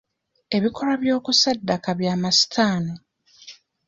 Ebikolwa 0.55 0.95
by'okusadaaka 1.01 1.89
bya 1.99 2.13
masitaani. 2.21 2.93